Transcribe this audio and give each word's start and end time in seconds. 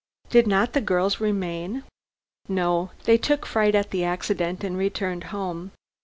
"Did 0.31 0.47
not 0.47 0.73
the 0.73 0.81
girls 0.81 1.19
remain?" 1.19 1.83
"No. 2.49 2.89
They 3.03 3.19
took 3.19 3.45
fright 3.45 3.75
at 3.75 3.91
the 3.91 4.03
accident 4.03 4.63
and 4.63 4.75
returned 4.75 5.25
home. 5.25 5.73